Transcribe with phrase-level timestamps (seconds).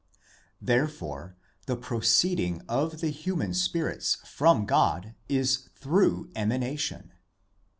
[0.59, 7.13] Therefore the proceeding of the human spirits from God is through emanation.